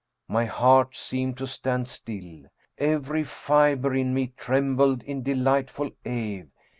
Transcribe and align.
My 0.27 0.45
heart 0.45 0.95
seemed 0.95 1.37
to 1.37 1.45
stand 1.45 1.87
still, 1.87 2.45
every 2.79 3.23
fiber 3.23 3.93
in 3.93 4.15
me 4.15 4.33
trembled 4.35 5.03
in 5.03 5.21
delightful 5.21 5.91
awe. 6.07 6.43